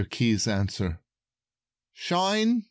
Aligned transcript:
KEY'S 0.09 0.47
ANSWER 0.47 0.97
"Shine?" 1.93 2.59